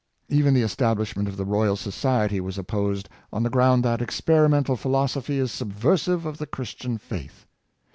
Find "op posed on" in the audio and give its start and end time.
2.57-3.43